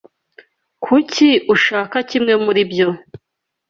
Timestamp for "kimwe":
2.09-2.33